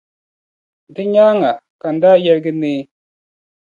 [0.93, 1.51] Di nyaaŋa
[1.81, 2.81] ka n daa yirigi neei.